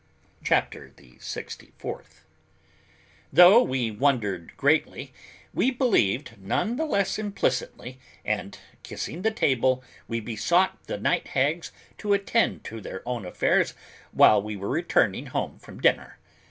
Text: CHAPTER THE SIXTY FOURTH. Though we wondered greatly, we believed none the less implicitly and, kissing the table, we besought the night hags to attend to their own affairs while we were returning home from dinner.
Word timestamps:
CHAPTER 0.43 0.91
THE 0.97 1.19
SIXTY 1.19 1.73
FOURTH. 1.77 2.25
Though 3.31 3.61
we 3.61 3.91
wondered 3.91 4.57
greatly, 4.57 5.13
we 5.53 5.69
believed 5.69 6.37
none 6.41 6.75
the 6.77 6.85
less 6.87 7.19
implicitly 7.19 7.99
and, 8.25 8.57
kissing 8.81 9.21
the 9.21 9.29
table, 9.29 9.83
we 10.07 10.19
besought 10.19 10.87
the 10.87 10.97
night 10.97 11.27
hags 11.37 11.71
to 11.99 12.13
attend 12.13 12.63
to 12.63 12.81
their 12.81 13.07
own 13.07 13.25
affairs 13.27 13.75
while 14.11 14.41
we 14.41 14.55
were 14.55 14.69
returning 14.69 15.27
home 15.27 15.59
from 15.59 15.79
dinner. 15.79 16.17